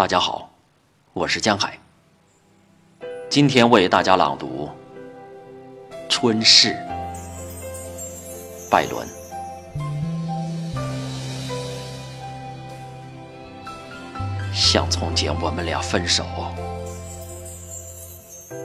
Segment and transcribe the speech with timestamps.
[0.00, 0.50] 大家好，
[1.12, 1.78] 我是江海。
[3.28, 4.70] 今天为大家朗读
[6.08, 6.68] 《春逝》，
[8.70, 9.06] 拜伦。
[14.54, 16.24] 像从前我们俩分手，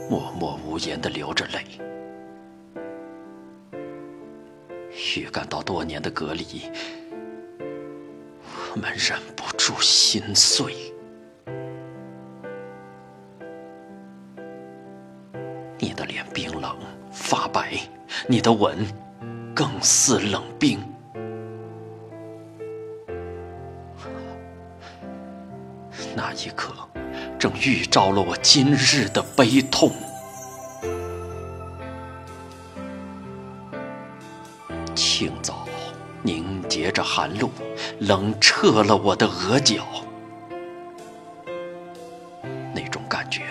[0.09, 1.65] 默默无言的流着泪，
[5.17, 6.71] 预感到多年的隔离，
[8.71, 10.84] 我们忍不住心碎。
[15.77, 16.77] 你的脸冰冷
[17.11, 17.77] 发白，
[18.27, 18.87] 你的吻
[19.53, 20.79] 更似冷冰。
[26.15, 26.73] 那一刻，
[27.37, 29.91] 正预兆了我今日的悲痛。
[34.95, 35.67] 清早
[36.23, 37.49] 凝结着寒露，
[37.99, 39.85] 冷彻了我的额角。
[43.07, 43.41] 感觉，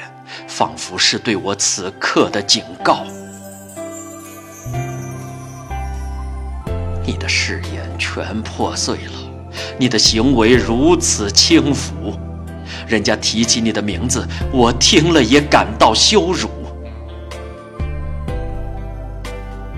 [0.46, 3.04] 仿佛是对我此刻的警告。
[7.06, 9.12] 你的誓言全破碎了，
[9.78, 12.18] 你的行为如此轻浮。
[12.88, 16.48] 人家提起你的名字，我听了也感到羞辱。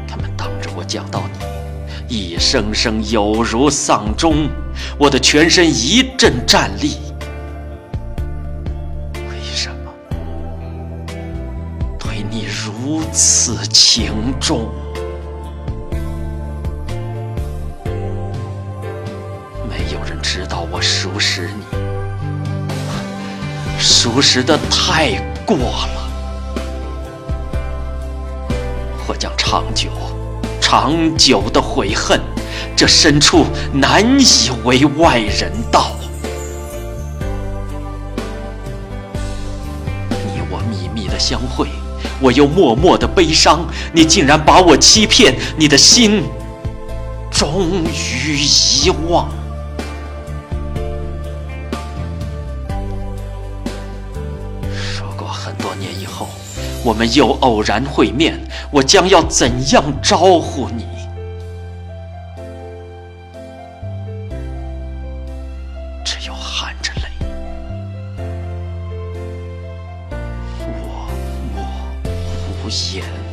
[0.08, 1.22] 他们当着我讲到
[2.08, 4.48] 你，一声声有如丧钟，
[4.98, 6.96] 我的全身一阵战栗。
[12.36, 14.68] 你如此情重？
[19.66, 21.64] 没有人知道我熟识你。
[23.78, 25.12] 熟识的太
[25.46, 26.10] 过了，
[29.08, 29.88] 我将长久、
[30.60, 32.20] 长久的悔恨，
[32.76, 35.96] 这深处难以为外人道。
[40.10, 41.70] 你我秘密的相会，
[42.20, 43.66] 我又默默的悲伤。
[43.92, 46.22] 你竟然把我欺骗，你的心
[47.30, 49.28] 终于遗忘。
[55.28, 56.28] 很多年以后，
[56.82, 58.36] 我们又偶然会面，
[58.72, 60.84] 我将要怎样招呼你？
[66.04, 67.05] 只有含着泪，
[72.66, 73.25] 无言。